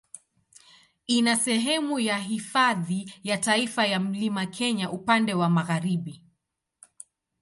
[1.07, 6.23] Ina sehemu ya Hifadhi ya Taifa ya Mlima Kenya upande wa magharibi.